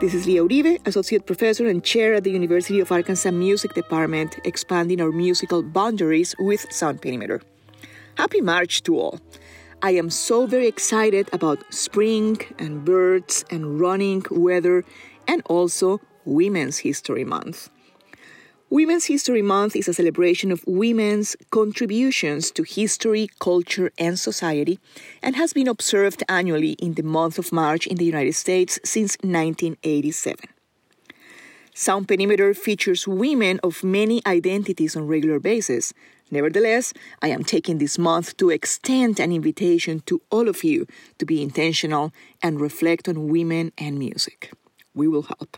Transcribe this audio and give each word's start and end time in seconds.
This 0.00 0.14
is 0.14 0.28
Lia 0.28 0.44
Uribe, 0.44 0.78
Associate 0.86 1.26
Professor 1.26 1.66
and 1.66 1.82
Chair 1.82 2.14
at 2.14 2.22
the 2.22 2.30
University 2.30 2.78
of 2.78 2.92
Arkansas 2.92 3.32
Music 3.32 3.74
Department, 3.74 4.38
expanding 4.44 5.00
our 5.00 5.10
musical 5.10 5.60
boundaries 5.60 6.36
with 6.38 6.64
Sound 6.70 7.02
Perimeter. 7.02 7.42
Happy 8.16 8.40
March 8.40 8.84
to 8.84 8.96
all! 8.96 9.18
I 9.82 9.90
am 9.98 10.08
so 10.08 10.46
very 10.46 10.68
excited 10.68 11.28
about 11.32 11.74
spring 11.74 12.38
and 12.60 12.84
birds 12.84 13.44
and 13.50 13.80
running 13.80 14.24
weather 14.30 14.84
and 15.26 15.42
also 15.46 16.00
Women's 16.24 16.78
History 16.78 17.24
Month. 17.24 17.68
Women's 18.70 19.06
History 19.06 19.40
Month 19.40 19.76
is 19.76 19.88
a 19.88 19.94
celebration 19.94 20.52
of 20.52 20.62
women's 20.66 21.36
contributions 21.50 22.50
to 22.50 22.64
history, 22.64 23.30
culture, 23.38 23.90
and 23.96 24.18
society, 24.18 24.78
and 25.22 25.36
has 25.36 25.54
been 25.54 25.68
observed 25.68 26.22
annually 26.28 26.72
in 26.72 26.92
the 26.92 27.02
month 27.02 27.38
of 27.38 27.50
March 27.50 27.86
in 27.86 27.96
the 27.96 28.04
United 28.04 28.34
States 28.34 28.78
since 28.84 29.16
1987. 29.22 30.36
Sound 31.72 32.08
Perimeter 32.08 32.52
features 32.52 33.08
women 33.08 33.58
of 33.62 33.82
many 33.82 34.20
identities 34.26 34.94
on 34.94 35.06
regular 35.06 35.40
basis. 35.40 35.94
Nevertheless, 36.30 36.92
I 37.22 37.28
am 37.28 37.44
taking 37.44 37.78
this 37.78 37.98
month 37.98 38.36
to 38.36 38.50
extend 38.50 39.18
an 39.18 39.32
invitation 39.32 40.00
to 40.00 40.20
all 40.30 40.46
of 40.46 40.62
you 40.62 40.86
to 41.16 41.24
be 41.24 41.42
intentional 41.42 42.12
and 42.42 42.60
reflect 42.60 43.08
on 43.08 43.28
women 43.28 43.72
and 43.78 43.98
music. 43.98 44.52
We 44.92 45.08
will 45.08 45.22
help. 45.22 45.56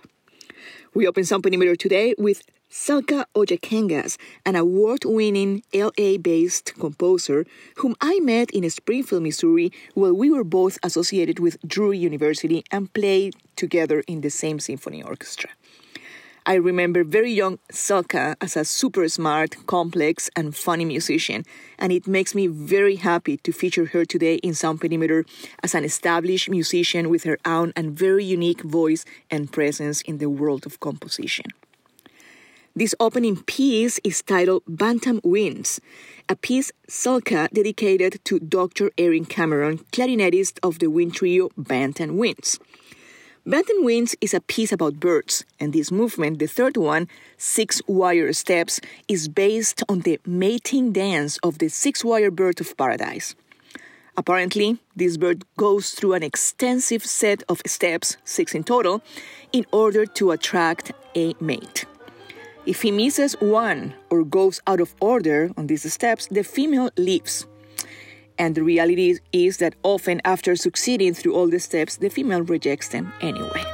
We 0.95 1.09
open 1.09 1.25
Sound 1.25 1.43
Perimeter 1.43 1.75
today 1.75 2.15
with 2.17 2.45
Celka 2.71 3.25
Ojakangas, 3.35 4.17
an 4.47 4.55
award 4.55 5.05
winning 5.05 5.65
LA 5.75 6.19
based 6.19 6.73
composer 6.79 7.45
whom 7.79 7.97
I 8.01 8.21
met 8.21 8.49
in 8.53 8.69
Springfield, 8.71 9.25
Missouri, 9.25 9.73
while 9.95 10.13
we 10.13 10.31
were 10.31 10.45
both 10.45 10.79
associated 10.85 11.41
with 11.41 11.61
Drury 11.67 11.99
University 11.99 12.63
and 12.71 12.93
played 12.93 13.35
together 13.57 14.05
in 14.07 14.21
the 14.21 14.31
same 14.31 14.61
symphony 14.61 15.03
orchestra. 15.03 15.51
I 16.47 16.55
remember 16.55 17.03
very 17.03 17.33
young 17.33 17.59
Celka 17.73 18.37
as 18.41 18.57
a 18.57 18.65
super 18.65 19.09
smart, 19.09 19.67
complex, 19.67 20.31
and 20.37 20.55
funny 20.55 20.85
musician, 20.85 21.45
and 21.77 21.93
it 21.93 22.07
makes 22.07 22.37
me 22.37 22.47
very 22.47 22.97
happy 22.97 23.39
to 23.39 23.53
feature 23.53 23.87
her 23.87 24.05
today 24.05 24.37
in 24.37 24.55
Sound 24.55 24.81
Perimeter 24.81 25.25
as 25.65 25.75
an 25.75 25.85
established 25.85 26.49
musician 26.49 27.11
with 27.11 27.25
her 27.25 27.39
own 27.45 27.73
and 27.75 27.99
very 27.99 28.25
unique 28.25 28.63
voice 28.63 29.05
and 29.29 29.51
presence 29.51 30.03
in 30.03 30.19
the 30.19 30.31
world 30.31 30.67
of 30.67 30.79
composition. 30.79 31.47
This 32.77 32.95
opening 33.01 33.43
piece 33.43 33.99
is 34.05 34.23
titled 34.23 34.63
Bantam 34.69 35.21
Winds, 35.25 35.81
a 36.29 36.37
piece 36.37 36.71
Celka 36.89 37.51
dedicated 37.51 38.25
to 38.25 38.39
Dr. 38.39 38.93
Erin 38.97 39.25
Cameron, 39.25 39.79
clarinetist 39.91 40.61
of 40.63 40.79
the 40.79 40.87
wind 40.87 41.15
trio 41.15 41.51
Bantam 41.59 42.17
Winds. 42.17 42.61
Bantam 43.45 43.83
Winds 43.85 44.15
is 44.21 44.35
a 44.35 44.41
piece 44.41 44.71
about 44.71 45.01
birds, 45.01 45.45
and 45.59 45.73
this 45.73 45.91
movement, 45.91 46.39
the 46.39 46.47
third 46.47 46.77
one, 46.77 47.09
Six 47.37 47.83
Wire 47.89 48.33
Steps, 48.33 48.81
is 49.09 49.27
based 49.27 49.83
on 49.89 50.03
the 50.03 50.21
mating 50.25 50.93
dance 50.93 51.39
of 51.39 51.59
the 51.59 51.69
six 51.69 52.05
wire 52.05 52.31
bird 52.31 52.61
of 52.61 52.77
paradise. 52.77 53.35
Apparently, 54.17 54.79
this 54.95 55.17
bird 55.17 55.43
goes 55.57 55.91
through 55.91 56.13
an 56.13 56.23
extensive 56.23 57.05
set 57.05 57.43
of 57.49 57.63
steps, 57.67 58.17
six 58.25 58.55
in 58.55 58.63
total, 58.63 59.03
in 59.53 59.67
order 59.73 60.07
to 60.07 60.31
attract 60.31 60.93
a 61.17 61.35
mate. 61.41 61.85
If 62.67 62.83
he 62.83 62.91
misses 62.91 63.33
one 63.41 63.95
or 64.11 64.23
goes 64.23 64.61
out 64.67 64.81
of 64.81 64.95
order 65.01 65.51
on 65.57 65.67
these 65.67 65.91
steps, 65.91 66.27
the 66.31 66.45
female 66.45 66.91
leaves. 66.97 67.47
And 68.39 68.55
the 68.55 68.63
reality 68.63 69.19
is 69.33 69.57
that 69.59 69.75
often, 69.83 70.21
after 70.25 70.55
succeeding 70.57 71.15
through 71.15 71.35
all 71.35 71.49
the 71.49 71.59
steps, 71.59 71.97
the 71.97 72.11
female 72.11 72.43
rejects 72.43 72.89
them 72.89 73.13
anyway. 73.21 73.65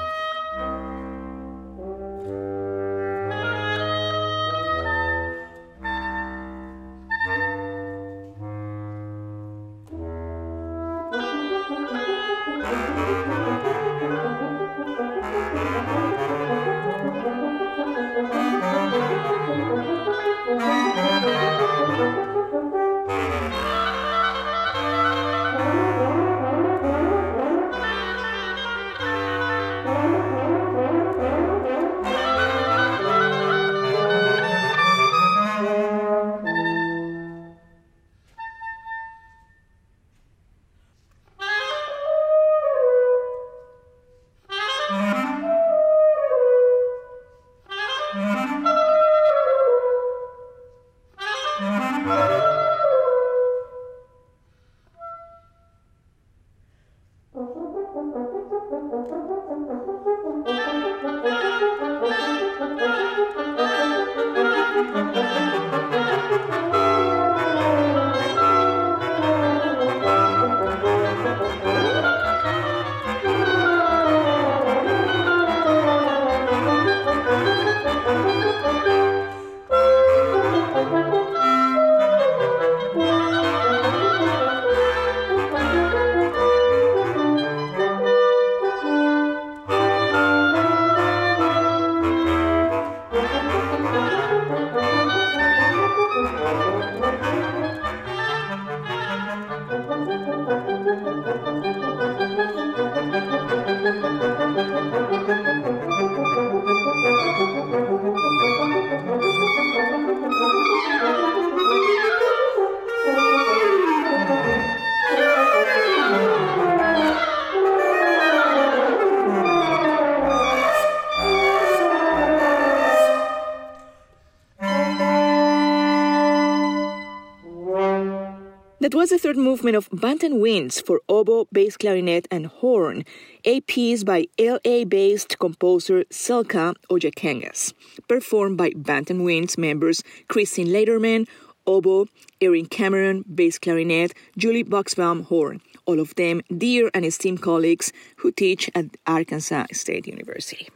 That 128.86 128.94
was 128.94 129.10
the 129.10 129.18
third 129.18 129.36
movement 129.36 129.74
of 129.74 129.88
Bantam 129.90 130.38
Winds 130.38 130.80
for 130.80 131.00
oboe, 131.08 131.48
bass 131.50 131.76
clarinet, 131.76 132.28
and 132.30 132.46
horn, 132.46 133.04
a 133.44 133.60
piece 133.62 134.04
by 134.04 134.26
LA 134.38 134.84
based 134.84 135.40
composer 135.40 136.04
Celka 136.04 136.72
Ojakangas, 136.88 137.74
performed 138.06 138.56
by 138.56 138.70
Bantam 138.76 139.24
Winds 139.24 139.58
members 139.58 140.04
Christine 140.28 140.68
Lederman, 140.68 141.26
oboe, 141.66 142.06
Erin 142.40 142.66
Cameron, 142.66 143.24
bass 143.34 143.58
clarinet, 143.58 144.12
Julie 144.38 144.62
Boxbaum, 144.62 145.24
horn, 145.24 145.60
all 145.84 145.98
of 145.98 146.14
them 146.14 146.40
dear 146.56 146.88
and 146.94 147.04
esteemed 147.04 147.42
colleagues 147.42 147.92
who 148.18 148.30
teach 148.30 148.70
at 148.76 148.84
Arkansas 149.04 149.66
State 149.72 150.06
University. 150.06 150.68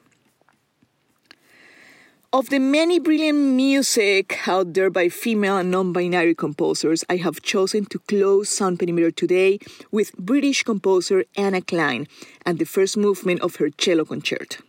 Of 2.32 2.48
the 2.48 2.60
many 2.60 3.00
brilliant 3.00 3.56
music 3.56 4.46
out 4.46 4.74
there 4.74 4.88
by 4.88 5.08
female 5.08 5.56
and 5.56 5.68
non 5.68 5.92
binary 5.92 6.36
composers, 6.36 7.04
I 7.10 7.16
have 7.16 7.42
chosen 7.42 7.86
to 7.86 7.98
close 7.98 8.48
Sound 8.48 8.78
Perimeter 8.78 9.10
today 9.10 9.58
with 9.90 10.16
British 10.16 10.62
composer 10.62 11.24
Anna 11.36 11.60
Clyne 11.60 12.06
and 12.46 12.60
the 12.60 12.66
first 12.66 12.96
movement 12.96 13.40
of 13.40 13.56
her 13.56 13.68
cello 13.68 14.04
concerto. 14.04 14.62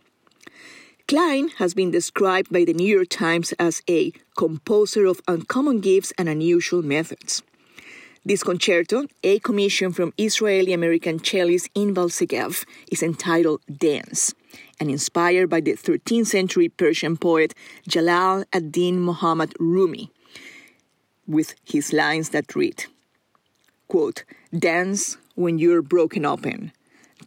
Clyne 1.06 1.50
has 1.58 1.72
been 1.72 1.92
described 1.92 2.52
by 2.52 2.64
the 2.64 2.74
New 2.74 2.96
York 2.96 3.10
Times 3.10 3.52
as 3.60 3.80
a 3.88 4.12
composer 4.36 5.06
of 5.06 5.20
uncommon 5.28 5.78
gifts 5.78 6.12
and 6.18 6.28
unusual 6.28 6.82
methods. 6.82 7.44
This 8.24 8.42
concerto, 8.42 9.06
a 9.22 9.38
commission 9.38 9.92
from 9.92 10.12
Israeli 10.18 10.72
American 10.72 11.20
cellist 11.20 11.72
Inbal 11.74 12.10
Segev, 12.10 12.64
is 12.90 13.04
entitled 13.04 13.60
Dance 13.70 14.34
and 14.78 14.90
inspired 14.90 15.48
by 15.48 15.60
the 15.60 15.72
13th 15.72 16.26
century 16.26 16.68
Persian 16.68 17.16
poet 17.16 17.54
Jalal 17.86 18.44
ad-Din 18.52 19.00
Muhammad 19.00 19.54
Rumi, 19.58 20.10
with 21.26 21.54
his 21.64 21.92
lines 21.92 22.30
that 22.30 22.54
read, 22.54 22.86
quote, 23.88 24.24
Dance 24.56 25.16
when 25.34 25.58
you're 25.58 25.82
broken 25.82 26.26
open. 26.26 26.72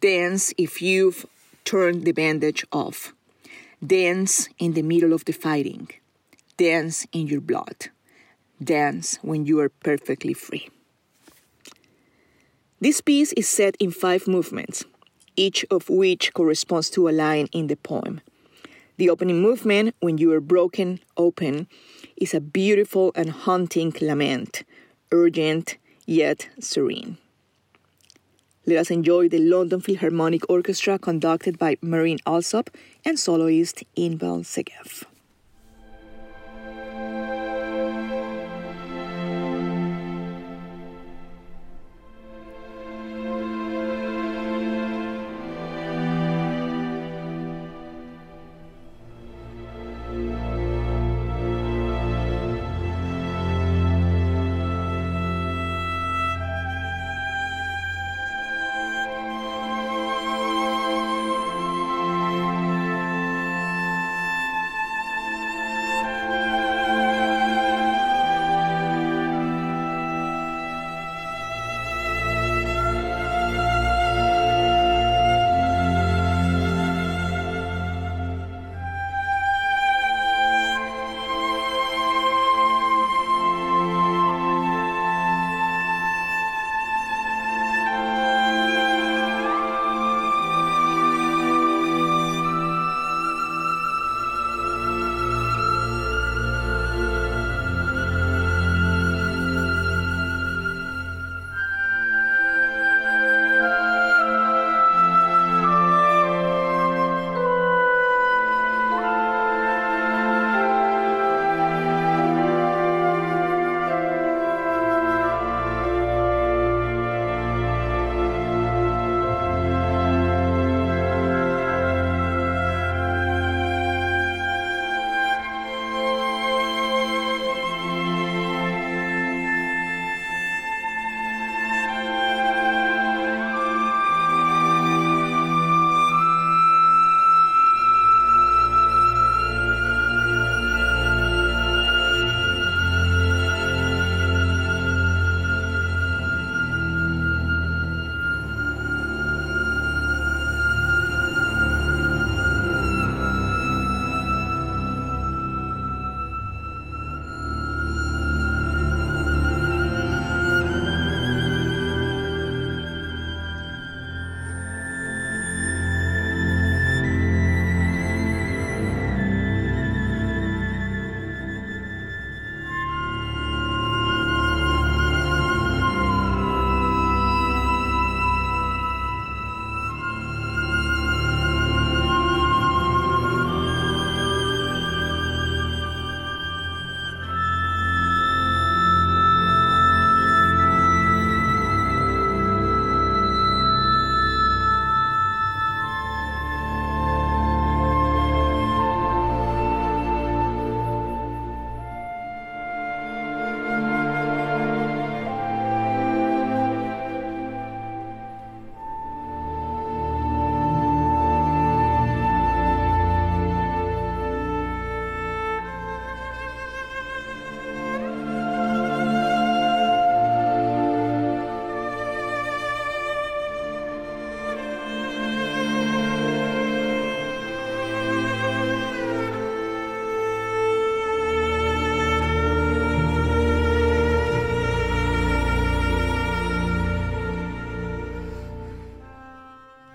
Dance 0.00 0.52
if 0.58 0.82
you've 0.82 1.26
turned 1.64 2.04
the 2.04 2.12
bandage 2.12 2.64
off. 2.70 3.12
Dance 3.84 4.48
in 4.58 4.74
the 4.74 4.82
middle 4.82 5.12
of 5.12 5.24
the 5.24 5.32
fighting. 5.32 5.88
Dance 6.56 7.06
in 7.12 7.26
your 7.26 7.40
blood. 7.40 7.88
Dance 8.62 9.18
when 9.22 9.44
you 9.44 9.60
are 9.60 9.68
perfectly 9.68 10.32
free. 10.32 10.68
This 12.80 13.00
piece 13.00 13.32
is 13.32 13.48
set 13.48 13.74
in 13.80 13.90
five 13.90 14.28
movements, 14.28 14.84
each 15.36 15.64
of 15.70 15.88
which 15.88 16.32
corresponds 16.34 16.90
to 16.90 17.08
a 17.08 17.10
line 17.10 17.48
in 17.52 17.66
the 17.68 17.76
poem. 17.76 18.20
The 18.96 19.10
opening 19.10 19.42
movement, 19.42 19.94
When 20.00 20.18
You 20.18 20.32
Are 20.32 20.40
Broken 20.40 21.00
Open, 21.16 21.68
is 22.16 22.32
a 22.32 22.40
beautiful 22.40 23.12
and 23.14 23.30
haunting 23.30 23.92
lament, 24.00 24.64
urgent 25.12 25.76
yet 26.06 26.48
serene. 26.58 27.18
Let 28.64 28.78
us 28.78 28.90
enjoy 28.90 29.28
the 29.28 29.38
London 29.38 29.80
Philharmonic 29.80 30.48
Orchestra 30.50 30.98
conducted 30.98 31.58
by 31.58 31.76
Marin 31.82 32.18
Alsop 32.26 32.70
and 33.04 33.18
soloist 33.18 33.84
Inbal 33.96 34.44
Segev. 34.44 35.04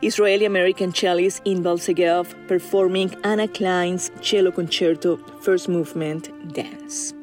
Israeli 0.04 0.46
American 0.46 0.92
cellist 0.92 1.46
Inbal 1.46 1.78
Segev 1.78 2.34
performing 2.48 3.14
Anna 3.24 3.48
Clyne's 3.48 4.10
Cello 4.20 4.50
Concerto, 4.50 5.18
First 5.42 5.70
Movement, 5.70 6.32
Dance. 6.54 7.14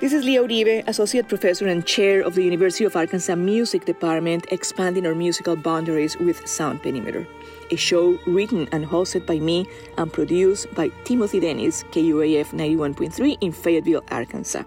This 0.00 0.14
is 0.14 0.24
Lia 0.24 0.42
Uribe, 0.42 0.82
Associate 0.88 1.28
Professor 1.28 1.66
and 1.66 1.84
Chair 1.84 2.22
of 2.22 2.34
the 2.34 2.42
University 2.42 2.84
of 2.84 2.96
Arkansas 2.96 3.34
Music 3.34 3.84
Department, 3.84 4.46
expanding 4.50 5.06
our 5.06 5.14
musical 5.14 5.56
boundaries 5.56 6.16
with 6.16 6.46
Sound 6.48 6.82
Perimeter, 6.82 7.26
a 7.70 7.76
show 7.76 8.18
written 8.26 8.66
and 8.72 8.86
hosted 8.86 9.26
by 9.26 9.38
me 9.38 9.66
and 9.98 10.10
produced 10.10 10.74
by 10.74 10.88
Timothy 11.04 11.38
Dennis, 11.38 11.84
KUAF 11.92 12.52
91.3 12.52 13.36
in 13.42 13.52
Fayetteville, 13.52 14.04
Arkansas. 14.10 14.64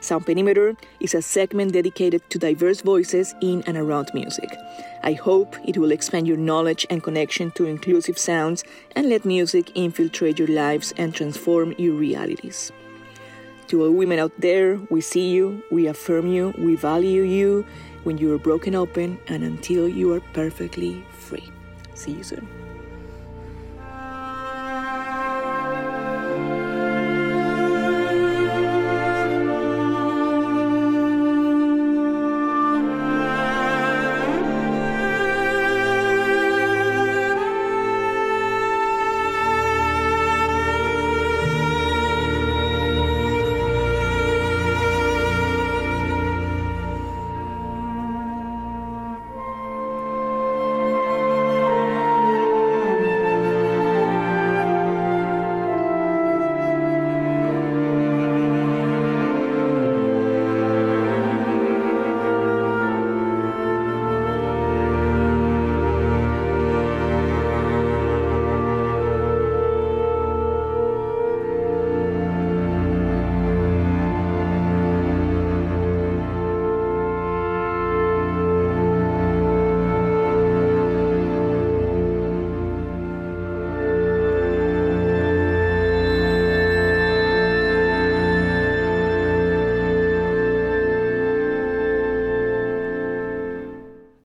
Sound 0.00 0.26
Perimeter 0.26 0.76
is 1.00 1.14
a 1.14 1.22
segment 1.22 1.72
dedicated 1.72 2.28
to 2.30 2.38
diverse 2.38 2.82
voices 2.82 3.34
in 3.40 3.62
and 3.66 3.76
around 3.76 4.10
music. 4.14 4.48
I 5.02 5.12
hope 5.12 5.56
it 5.64 5.76
will 5.76 5.90
expand 5.90 6.28
your 6.28 6.36
knowledge 6.36 6.86
and 6.88 7.02
connection 7.02 7.50
to 7.52 7.66
inclusive 7.66 8.16
sounds 8.16 8.62
and 8.94 9.08
let 9.08 9.24
music 9.24 9.72
infiltrate 9.74 10.38
your 10.38 10.48
lives 10.48 10.94
and 10.96 11.14
transform 11.14 11.74
your 11.78 11.94
realities. 11.94 12.70
To 13.68 13.82
all 13.82 13.90
women 13.90 14.18
out 14.18 14.32
there, 14.38 14.78
we 14.88 15.00
see 15.00 15.30
you, 15.30 15.62
we 15.70 15.88
affirm 15.88 16.26
you, 16.28 16.54
we 16.56 16.76
value 16.76 17.22
you 17.22 17.66
when 18.04 18.18
you 18.18 18.32
are 18.32 18.38
broken 18.38 18.74
open 18.74 19.18
and 19.26 19.42
until 19.42 19.88
you 19.88 20.12
are 20.14 20.20
perfectly 20.32 21.04
free. 21.18 21.50
See 21.94 22.12
you 22.12 22.22
soon. 22.22 22.67